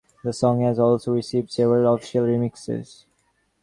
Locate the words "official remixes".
1.93-3.05